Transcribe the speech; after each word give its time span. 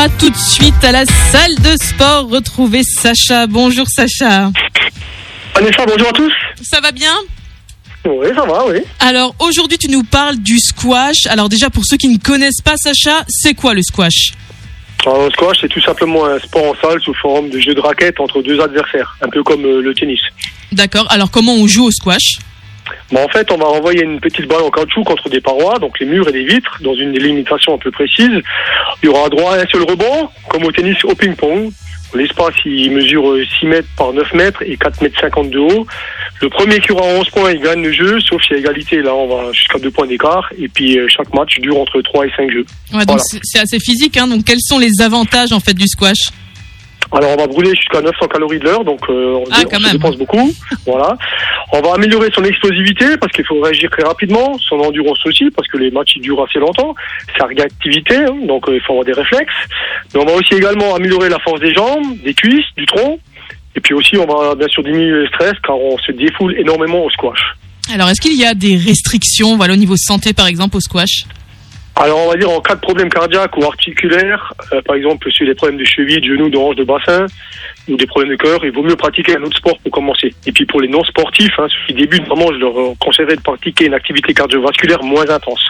va 0.00 0.08
tout 0.18 0.30
de 0.30 0.36
suite 0.36 0.82
à 0.82 0.92
la 0.92 1.04
salle 1.04 1.54
de 1.56 1.76
sport 1.76 2.30
retrouver 2.30 2.82
Sacha. 2.82 3.46
Bonjour 3.46 3.86
Sacha. 3.86 4.50
Vanessa, 5.54 5.84
bonjour 5.84 6.08
à 6.08 6.12
tous. 6.12 6.32
Ça 6.62 6.80
va 6.80 6.90
bien? 6.90 7.12
Oui, 8.06 8.28
ça 8.34 8.46
va, 8.46 8.64
oui. 8.66 8.78
Alors 8.98 9.34
aujourd'hui 9.40 9.76
tu 9.76 9.90
nous 9.90 10.02
parles 10.02 10.38
du 10.38 10.58
squash. 10.58 11.26
Alors 11.26 11.50
déjà 11.50 11.68
pour 11.68 11.84
ceux 11.84 11.98
qui 11.98 12.08
ne 12.08 12.16
connaissent 12.16 12.62
pas 12.64 12.76
Sacha, 12.78 13.24
c'est 13.28 13.52
quoi 13.52 13.74
le 13.74 13.82
squash? 13.82 14.32
Alors, 15.04 15.26
le 15.26 15.30
squash, 15.32 15.58
c'est 15.60 15.68
tout 15.68 15.82
simplement 15.82 16.24
un 16.24 16.38
sport 16.38 16.64
en 16.64 16.74
salle 16.80 17.00
sous 17.02 17.14
forme 17.14 17.50
de 17.50 17.58
jeu 17.58 17.74
de 17.74 17.80
raquette 17.80 18.20
entre 18.20 18.42
deux 18.42 18.58
adversaires, 18.60 19.16
un 19.20 19.28
peu 19.28 19.42
comme 19.42 19.64
euh, 19.66 19.82
le 19.82 19.94
tennis. 19.94 20.20
D'accord. 20.72 21.06
Alors 21.10 21.30
comment 21.30 21.54
on 21.54 21.66
joue 21.66 21.84
au 21.84 21.90
squash? 21.90 22.38
Mais 23.12 23.20
en 23.20 23.28
fait, 23.28 23.50
on 23.50 23.56
va 23.56 23.66
envoyer 23.66 24.02
une 24.04 24.20
petite 24.20 24.46
balle 24.46 24.62
en 24.62 24.70
caoutchouc 24.70 25.02
contre 25.04 25.28
des 25.28 25.40
parois, 25.40 25.78
donc 25.78 25.98
les 25.98 26.06
murs 26.06 26.28
et 26.28 26.32
les 26.32 26.44
vitres, 26.44 26.78
dans 26.80 26.94
une 26.94 27.12
délimitation 27.12 27.74
un 27.74 27.78
peu 27.78 27.90
précise. 27.90 28.30
Il 29.02 29.06
y 29.06 29.08
aura 29.08 29.28
droit 29.28 29.54
à 29.54 29.60
un 29.60 29.66
seul 29.66 29.82
rebond, 29.82 30.28
comme 30.48 30.64
au 30.64 30.72
tennis 30.72 30.96
au 31.04 31.14
ping-pong. 31.14 31.70
L'espace, 32.12 32.54
il 32.64 32.90
mesure 32.90 33.30
euh, 33.30 33.44
6 33.60 33.66
mètres 33.66 33.88
par 33.96 34.12
9 34.12 34.32
mètres 34.34 34.62
et 34.66 34.76
4 34.76 35.00
mètres 35.00 35.20
50 35.20 35.50
de 35.50 35.58
haut. 35.60 35.86
Le 36.42 36.48
premier 36.48 36.80
qui 36.80 36.90
aura 36.90 37.04
11 37.06 37.30
points, 37.30 37.52
il 37.52 37.60
gagne 37.60 37.82
le 37.82 37.92
jeu, 37.92 38.18
sauf 38.20 38.42
s'il 38.42 38.54
y 38.54 38.58
a 38.58 38.58
égalité. 38.60 39.00
Là, 39.00 39.14
on 39.14 39.28
va 39.28 39.52
jusqu'à 39.52 39.78
2 39.78 39.90
points 39.92 40.08
d'écart. 40.08 40.48
Et 40.58 40.66
puis, 40.66 40.98
euh, 40.98 41.06
chaque 41.08 41.32
match 41.32 41.60
dure 41.60 41.78
entre 41.78 42.00
3 42.02 42.26
et 42.26 42.30
5 42.36 42.50
jeux. 42.50 42.66
Ouais, 42.92 43.06
donc 43.06 43.18
Voilà. 43.18 43.22
c'est 43.44 43.60
assez 43.60 43.78
physique. 43.78 44.16
Hein, 44.16 44.26
donc 44.26 44.44
quels 44.44 44.58
sont 44.60 44.80
les 44.80 45.00
avantages 45.00 45.52
en 45.52 45.60
fait 45.60 45.74
du 45.74 45.86
squash? 45.86 46.30
Alors 47.12 47.30
on 47.32 47.36
va 47.36 47.46
brûler 47.46 47.74
jusqu'à 47.74 48.00
900 48.00 48.28
calories 48.28 48.58
de 48.60 48.64
l'heure, 48.64 48.84
donc 48.84 49.00
euh, 49.08 49.34
on, 49.34 49.44
Ah, 49.50 49.62
on 49.64 49.78
se 49.80 49.92
dépense 49.92 50.16
beaucoup. 50.16 50.52
voilà. 50.86 51.16
On 51.72 51.80
va 51.80 51.94
améliorer 51.94 52.28
son 52.34 52.44
explosivité 52.44 53.16
parce 53.20 53.32
qu'il 53.32 53.44
faut 53.44 53.60
réagir 53.60 53.90
très 53.90 54.04
rapidement, 54.04 54.56
son 54.58 54.76
endurance 54.76 55.18
aussi 55.26 55.50
parce 55.50 55.66
que 55.68 55.78
les 55.78 55.90
matchs 55.90 56.12
ils 56.16 56.22
durent 56.22 56.44
assez 56.48 56.60
longtemps, 56.60 56.94
sa 57.36 57.46
réactivité, 57.46 58.16
hein, 58.16 58.36
donc 58.46 58.68
euh, 58.68 58.76
il 58.76 58.80
faut 58.80 58.92
avoir 58.92 59.04
des 59.04 59.12
réflexes. 59.12 59.52
Mais 60.14 60.20
on 60.20 60.24
va 60.24 60.34
aussi 60.34 60.54
également 60.54 60.94
améliorer 60.94 61.28
la 61.28 61.38
force 61.40 61.60
des 61.60 61.74
jambes, 61.74 62.16
des 62.24 62.34
cuisses, 62.34 62.66
du 62.76 62.86
tronc. 62.86 63.18
Et 63.74 63.80
puis 63.80 63.94
aussi 63.94 64.16
on 64.16 64.26
va 64.26 64.54
bien 64.54 64.68
sûr 64.68 64.82
diminuer 64.82 65.10
le 65.10 65.26
stress 65.28 65.54
car 65.64 65.76
on 65.76 65.98
se 65.98 66.12
défoule 66.12 66.56
énormément 66.58 67.04
au 67.04 67.10
squash. 67.10 67.40
Alors 67.92 68.08
est-ce 68.08 68.20
qu'il 68.20 68.36
y 68.36 68.44
a 68.44 68.54
des 68.54 68.76
restrictions 68.76 69.56
voilà, 69.56 69.74
au 69.74 69.76
niveau 69.76 69.96
santé 69.96 70.32
par 70.32 70.46
exemple 70.46 70.76
au 70.76 70.80
squash? 70.80 71.24
Alors 71.96 72.18
on 72.26 72.30
va 72.30 72.36
dire 72.36 72.50
en 72.50 72.60
cas 72.60 72.74
de 72.74 72.80
problème 72.80 73.10
cardiaque 73.10 73.56
ou 73.56 73.64
articulaire, 73.64 74.54
euh, 74.72 74.80
par 74.82 74.96
exemple 74.96 75.30
sur 75.30 75.44
les 75.44 75.54
problèmes 75.54 75.78
de 75.78 75.84
cheville, 75.84 76.20
de 76.20 76.26
genoux, 76.26 76.48
de 76.48 76.56
hanche, 76.56 76.76
de 76.76 76.84
bassin, 76.84 77.26
ou 77.88 77.96
des 77.96 78.06
problèmes 78.06 78.30
de 78.30 78.36
cœur, 78.36 78.64
il 78.64 78.70
vaut 78.70 78.82
mieux 78.82 78.96
pratiquer 78.96 79.36
un 79.36 79.42
autre 79.42 79.56
sport 79.56 79.78
pour 79.80 79.90
commencer. 79.90 80.34
Et 80.46 80.52
puis 80.52 80.64
pour 80.64 80.80
les 80.80 80.88
non 80.88 81.04
sportifs, 81.04 81.52
hein, 81.58 81.66
ceux 81.68 81.86
qui 81.88 82.00
débutent, 82.00 82.26
vraiment 82.26 82.52
je 82.52 82.58
leur 82.58 82.72
conseillerais 83.00 83.36
de 83.36 83.42
pratiquer 83.42 83.86
une 83.86 83.94
activité 83.94 84.32
cardiovasculaire 84.32 85.02
moins 85.02 85.28
intense. 85.28 85.62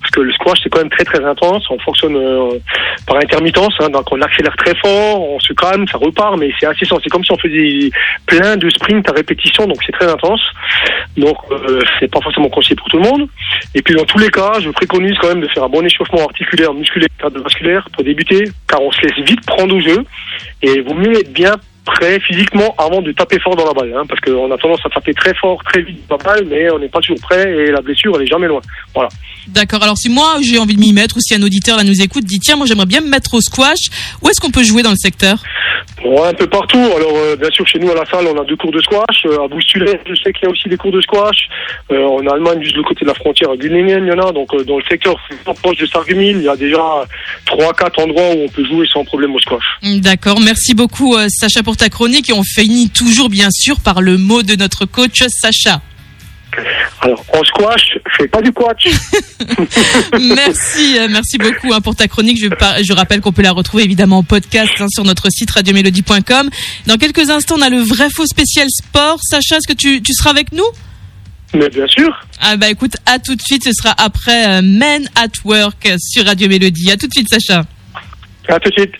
Parce 0.00 0.10
que 0.12 0.20
le 0.20 0.32
squash 0.32 0.60
c'est 0.62 0.70
quand 0.70 0.78
même 0.78 0.90
très 0.90 1.04
très 1.04 1.22
intense, 1.24 1.68
on 1.70 1.78
fonctionne 1.80 2.16
euh, 2.16 2.58
par 3.06 3.16
intermittence, 3.16 3.74
hein, 3.80 3.90
donc 3.90 4.10
on 4.10 4.20
accélère 4.22 4.56
très 4.56 4.74
fort, 4.76 5.20
on 5.20 5.40
se 5.40 5.52
calme, 5.52 5.86
ça 5.88 5.98
repart, 5.98 6.38
mais 6.38 6.50
c'est 6.58 6.66
assez 6.66 6.86
c'est 6.86 7.10
comme 7.10 7.24
si 7.24 7.32
on 7.32 7.38
faisait 7.38 7.90
plein 8.26 8.56
de 8.56 8.70
sprints 8.70 9.08
à 9.08 9.12
répétition, 9.12 9.66
donc 9.66 9.78
c'est 9.84 9.92
très 9.92 10.10
intense. 10.10 10.42
Donc 11.16 11.36
euh, 11.50 11.80
c'est 11.98 12.10
pas 12.10 12.20
forcément 12.20 12.48
conseillé 12.48 12.76
pour 12.76 12.88
tout 12.88 12.98
le 12.98 13.04
monde. 13.04 13.28
Et 13.74 13.82
puis 13.82 13.94
dans 13.94 14.04
tous 14.04 14.18
les 14.18 14.30
cas, 14.30 14.60
je 14.60 14.70
préconise 14.70 15.16
quand 15.20 15.28
même 15.28 15.40
de 15.40 15.48
faire 15.48 15.64
un 15.64 15.68
bon 15.68 15.84
échauffement 15.84 16.24
articulaire, 16.24 16.72
musculaire, 16.72 17.08
cardiovasculaire 17.18 17.88
pour 17.92 18.04
débuter, 18.04 18.44
car 18.68 18.80
on 18.82 18.90
se 18.90 19.00
laisse 19.02 19.24
vite 19.26 19.44
prendre 19.46 19.74
au 19.74 19.80
jeu. 19.80 20.04
Et 20.62 20.80
vaut 20.80 20.94
mieux 20.94 21.18
être 21.18 21.32
bien 21.32 21.54
prêt 21.84 22.18
physiquement 22.20 22.74
avant 22.78 23.02
de 23.02 23.12
taper 23.12 23.38
fort 23.40 23.56
dans 23.56 23.66
la 23.66 23.72
balle, 23.72 23.94
hein, 23.94 24.04
parce 24.08 24.20
qu'on 24.20 24.50
a 24.50 24.56
tendance 24.56 24.80
à 24.84 24.88
taper 24.88 25.12
très 25.12 25.34
fort, 25.34 25.62
très 25.64 25.82
vite 25.82 26.00
dans 26.08 26.16
la 26.16 26.24
balle, 26.24 26.46
mais 26.48 26.70
on 26.70 26.78
n'est 26.78 26.88
pas 26.88 27.00
toujours 27.00 27.20
prêt 27.20 27.42
et 27.42 27.70
la 27.70 27.82
blessure 27.82 28.14
elle 28.16 28.22
est 28.22 28.30
jamais 28.30 28.48
loin. 28.48 28.60
Voilà. 28.94 29.08
D'accord. 29.48 29.82
Alors 29.82 29.98
si 29.98 30.08
moi 30.08 30.36
j'ai 30.42 30.58
envie 30.58 30.74
de 30.74 30.80
m'y 30.80 30.92
mettre 30.92 31.16
ou 31.16 31.20
si 31.20 31.34
un 31.34 31.42
auditeur 31.42 31.76
là 31.76 31.84
nous 31.84 32.00
écoute 32.00 32.24
dit 32.24 32.40
tiens 32.40 32.56
moi 32.56 32.66
j'aimerais 32.66 32.86
bien 32.86 33.00
me 33.00 33.08
mettre 33.08 33.34
au 33.34 33.40
squash, 33.40 33.90
où 34.22 34.28
est-ce 34.28 34.40
qu'on 34.40 34.50
peut 34.50 34.64
jouer 34.64 34.82
dans 34.82 34.90
le 34.90 34.96
secteur? 34.96 35.42
Un 36.04 36.34
peu 36.34 36.46
partout. 36.46 36.78
Alors, 36.78 37.12
euh, 37.16 37.36
bien 37.36 37.50
sûr, 37.50 37.66
chez 37.66 37.78
nous 37.78 37.90
à 37.90 37.94
la 37.94 38.04
salle, 38.04 38.26
on 38.26 38.40
a 38.40 38.44
deux 38.44 38.56
cours 38.56 38.72
de 38.72 38.80
squash. 38.80 39.24
Euh, 39.26 39.38
à 39.38 39.48
je 39.48 40.14
sais 40.22 40.32
qu'il 40.32 40.44
y 40.44 40.46
a 40.46 40.50
aussi 40.50 40.68
des 40.68 40.76
cours 40.76 40.92
de 40.92 41.00
squash. 41.00 41.48
Euh, 41.92 42.04
en 42.04 42.26
Allemagne, 42.26 42.62
juste 42.62 42.76
de 42.76 42.82
côté 42.82 43.04
de 43.04 43.10
la 43.10 43.14
frontière, 43.14 43.50
à 43.50 43.56
Gülingen, 43.56 44.04
il 44.04 44.08
y 44.08 44.12
en 44.12 44.18
a. 44.18 44.32
Donc, 44.32 44.52
euh, 44.54 44.64
dans 44.64 44.78
le 44.78 44.84
secteur 44.88 45.16
proche 45.62 45.78
de 45.78 45.86
Sarreguemines, 45.86 46.38
il 46.38 46.44
y 46.44 46.48
a 46.48 46.56
déjà 46.56 47.04
trois, 47.46 47.72
quatre 47.72 48.00
endroits 48.00 48.30
où 48.34 48.44
on 48.44 48.48
peut 48.48 48.64
jouer 48.64 48.86
sans 48.92 49.04
problème 49.04 49.34
au 49.34 49.38
squash. 49.38 49.64
D'accord. 49.82 50.40
Merci 50.40 50.74
beaucoup 50.74 51.16
euh, 51.16 51.28
Sacha 51.28 51.62
pour 51.62 51.76
ta 51.76 51.88
chronique 51.88 52.28
et 52.28 52.32
on 52.32 52.42
finit 52.42 52.90
toujours 52.90 53.28
bien 53.28 53.48
sûr 53.50 53.80
par 53.80 54.02
le 54.02 54.18
mot 54.18 54.42
de 54.42 54.56
notre 54.56 54.84
coach 54.86 55.22
Sacha. 55.28 55.80
Alors, 57.04 57.22
en 57.34 57.44
squash, 57.44 57.98
fais 58.16 58.26
pas 58.26 58.40
du 58.40 58.50
quatch. 58.50 58.88
merci, 60.20 60.98
euh, 60.98 61.08
merci 61.10 61.36
beaucoup 61.38 61.72
hein, 61.74 61.80
pour 61.80 61.94
ta 61.94 62.08
chronique. 62.08 62.38
Je, 62.40 62.48
par- 62.48 62.82
je 62.82 62.92
rappelle 62.94 63.20
qu'on 63.20 63.32
peut 63.32 63.42
la 63.42 63.52
retrouver 63.52 63.84
évidemment 63.84 64.18
en 64.18 64.22
podcast 64.22 64.72
hein, 64.80 64.86
sur 64.88 65.04
notre 65.04 65.28
site 65.30 65.50
radiomélodie.com. 65.50 66.48
Dans 66.86 66.96
quelques 66.96 67.28
instants, 67.30 67.56
on 67.58 67.62
a 67.62 67.68
le 67.68 67.80
vrai 67.82 68.08
faux 68.14 68.26
spécial 68.26 68.68
sport. 68.70 69.18
Sacha, 69.22 69.56
est-ce 69.58 69.68
que 69.68 69.76
tu, 69.76 70.00
tu 70.02 70.14
seras 70.14 70.30
avec 70.30 70.52
nous? 70.52 70.64
Mais 71.52 71.68
bien 71.68 71.86
sûr. 71.86 72.10
Ah 72.40 72.56
bah 72.56 72.68
écoute, 72.70 72.96
à 73.06 73.18
tout 73.18 73.34
de 73.36 73.42
suite. 73.42 73.64
Ce 73.64 73.72
sera 73.72 73.94
après 73.98 74.48
euh, 74.58 74.62
Men 74.62 75.06
at 75.14 75.28
Work 75.44 75.88
sur 75.98 76.24
Radio 76.24 76.48
Mélodie. 76.48 76.90
À 76.90 76.96
tout 76.96 77.06
de 77.06 77.12
suite, 77.12 77.28
Sacha. 77.28 77.64
À 78.48 78.58
tout 78.58 78.70
de 78.70 78.74
suite. 78.74 78.94